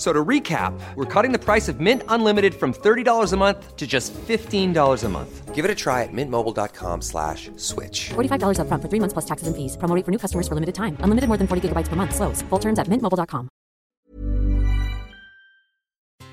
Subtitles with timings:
[0.00, 3.86] So to recap, we're cutting the price of Mint Unlimited from $30 a month to
[3.86, 4.72] just $15
[5.04, 5.54] a month.
[5.54, 8.08] Give it a try at mintmobile.com slash switch.
[8.16, 9.76] $45 upfront for three months plus taxes and fees.
[9.76, 10.96] Promo rate for new customers for limited time.
[11.04, 12.14] Unlimited more than 40 gigabytes per month.
[12.16, 12.40] Slows.
[12.48, 13.48] Full terms at mintmobile.com.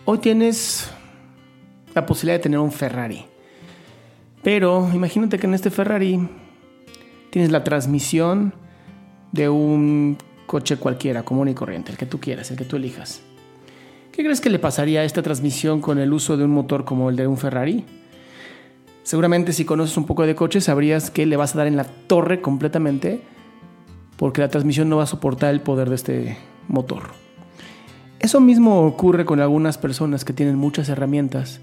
[0.05, 0.87] Hoy tienes
[1.93, 3.25] la posibilidad de tener un Ferrari.
[4.43, 6.29] Pero imagínate que en este Ferrari
[7.31, 8.53] tienes la transmisión
[9.33, 13.27] de un coche cualquiera, común y corriente, el que tú quieras, el que tú elijas.
[14.17, 17.11] ¿Qué crees que le pasaría a esta transmisión con el uso de un motor como
[17.11, 17.85] el de un Ferrari?
[19.03, 21.83] Seguramente si conoces un poco de coches sabrías que le vas a dar en la
[21.83, 23.21] torre completamente
[24.15, 27.03] porque la transmisión no va a soportar el poder de este motor.
[28.17, 31.59] Eso mismo ocurre con algunas personas que tienen muchas herramientas,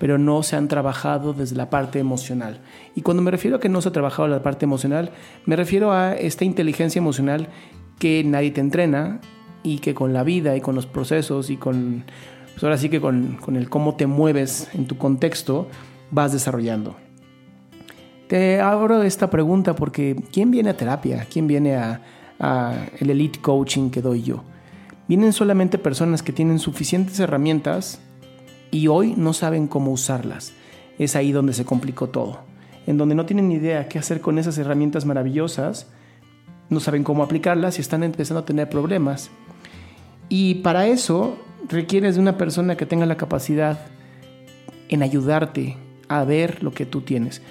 [0.00, 2.62] pero no se han trabajado desde la parte emocional.
[2.96, 5.12] Y cuando me refiero a que no se ha trabajado la parte emocional,
[5.46, 7.46] me refiero a esta inteligencia emocional
[8.00, 9.20] que nadie te entrena
[9.62, 12.04] y que con la vida y con los procesos y con,
[12.52, 15.68] pues ahora sí que con, con el cómo te mueves en tu contexto,
[16.10, 16.96] vas desarrollando.
[18.28, 21.26] Te abro esta pregunta porque ¿quién viene a terapia?
[21.30, 22.00] ¿Quién viene a,
[22.38, 24.42] a el elite coaching que doy yo?
[25.08, 28.00] Vienen solamente personas que tienen suficientes herramientas
[28.70, 30.54] y hoy no saben cómo usarlas.
[30.98, 32.40] Es ahí donde se complicó todo.
[32.86, 35.88] En donde no tienen idea qué hacer con esas herramientas maravillosas,
[36.70, 39.30] no saben cómo aplicarlas y están empezando a tener problemas.
[40.34, 41.36] Y para eso
[41.68, 43.80] requieres de una persona que tenga la capacidad
[44.88, 45.76] en ayudarte
[46.08, 47.42] a ver lo que tú tienes.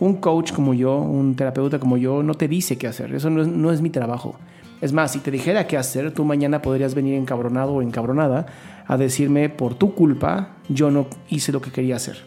[0.00, 3.14] Un coach como yo, un terapeuta como yo, no te dice qué hacer.
[3.14, 4.36] Eso no es, mi trabajo.
[4.80, 8.46] Es más, si te dijera qué hacer, tú mañana podrías venir encabronado o encabronada
[8.86, 12.22] a decirme por tu culpa yo no hice lo que quería hacer.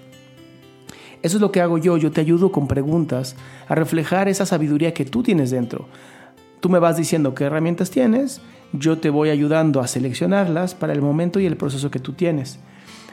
[1.23, 3.35] Eso es lo que hago yo, yo te ayudo con preguntas
[3.67, 5.87] a reflejar esa sabiduría que tú tienes dentro.
[6.59, 8.41] Tú me vas diciendo qué herramientas tienes,
[8.73, 12.59] yo te voy ayudando a seleccionarlas para el momento y el proceso que tú tienes.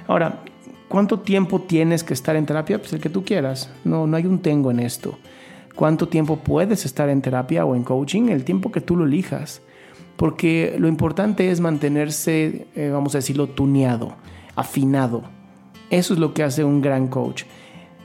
[0.07, 0.43] Ahora,
[0.89, 2.79] ¿cuánto tiempo tienes que estar en terapia?
[2.79, 3.71] Pues el que tú quieras.
[3.85, 5.19] No, no hay un tengo en esto.
[5.75, 8.29] ¿Cuánto tiempo puedes estar en terapia o en coaching?
[8.29, 9.61] El tiempo que tú lo elijas.
[10.17, 14.15] Porque lo importante es mantenerse, eh, vamos a decirlo, tuneado,
[14.55, 15.25] afinado.
[15.91, 17.45] Eso es lo que hace un gran coach.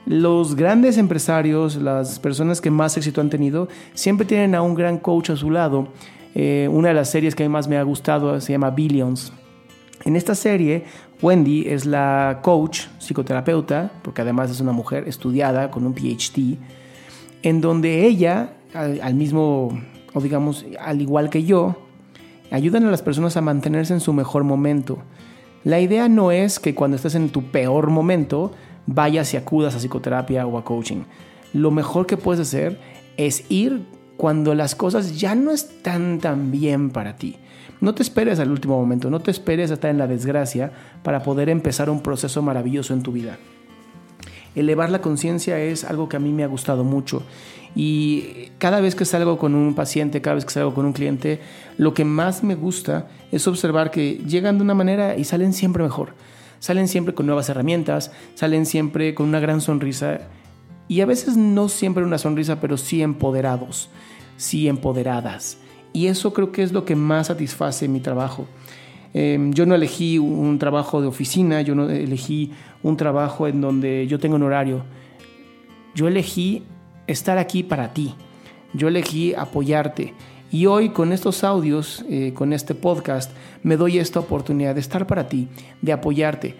[0.05, 4.97] Los grandes empresarios, las personas que más éxito han tenido, siempre tienen a un gran
[4.97, 5.89] coach a su lado.
[6.35, 9.33] Eh, una de las series que a mí más me ha gustado se llama Billions.
[10.05, 10.85] En esta serie,
[11.21, 16.57] Wendy es la coach, psicoterapeuta, porque además es una mujer estudiada con un PhD,
[17.43, 19.77] en donde ella, al, al mismo,
[20.13, 21.75] o digamos, al igual que yo,
[22.51, 24.99] ayudan a las personas a mantenerse en su mejor momento.
[25.63, 28.51] La idea no es que cuando estés en tu peor momento
[28.85, 31.03] vayas y acudas a psicoterapia o a coaching.
[31.53, 32.79] Lo mejor que puedes hacer
[33.17, 33.85] es ir
[34.19, 37.37] cuando las cosas ya no están tan bien para ti.
[37.79, 40.73] No te esperes al último momento, no te esperes a estar en la desgracia
[41.03, 43.37] para poder empezar un proceso maravilloso en tu vida.
[44.55, 47.23] Elevar la conciencia es algo que a mí me ha gustado mucho
[47.75, 51.39] y cada vez que salgo con un paciente, cada vez que salgo con un cliente,
[51.77, 55.81] lo que más me gusta es observar que llegan de una manera y salen siempre
[55.81, 56.13] mejor.
[56.59, 60.27] salen siempre con nuevas herramientas, salen siempre con una gran sonrisa
[60.89, 63.89] y a veces no siempre una sonrisa, pero sí empoderados,
[64.37, 65.59] sí empoderadas.
[65.93, 68.47] Y eso creo que es lo que más satisface mi trabajo.
[69.13, 72.51] Em, yo no elegí un trabajo de oficina, yo no elegí
[72.81, 74.83] un trabajo en donde yo tengo un horario.
[75.93, 76.63] Yo elegí
[77.05, 78.15] estar aquí para ti.
[78.73, 80.15] Yo elegí apoyarte.
[80.51, 83.31] Y hoy con estos audios, eh, con este podcast,
[83.61, 85.47] me doy esta oportunidad de estar para ti,
[85.83, 86.55] de apoyarte.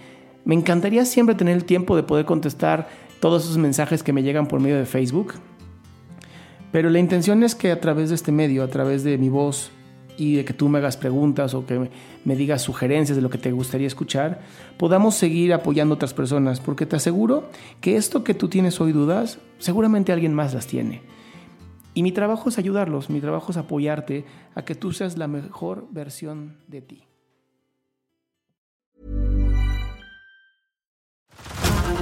[0.46, 4.48] Me encantaría siempre tener el tiempo de poder contestar todos esos mensajes que me llegan
[4.48, 5.34] por medio de Facebook.
[6.72, 9.72] Pero la intención es que a través de este medio, a través de mi voz
[10.18, 11.90] y de que tú me hagas preguntas o que
[12.26, 14.42] me digas sugerencias de lo que te gustaría escuchar,
[14.78, 17.50] podamos seguir apoyando a otras personas, porque te aseguro
[17.82, 21.02] que esto que tú tienes hoy dudas, seguramente alguien más las tiene.
[21.94, 24.26] Y mi trabajo es ayudarlos, mi trabajo es apoyarte
[24.56, 27.09] a que tú seas la mejor versión de ti.